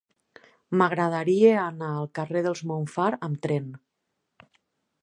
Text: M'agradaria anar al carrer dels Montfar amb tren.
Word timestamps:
M'agradaria 0.81 1.51
anar 1.65 1.91
al 1.99 2.09
carrer 2.21 2.43
dels 2.49 2.65
Montfar 2.73 3.09
amb 3.29 3.39
tren. 3.47 3.71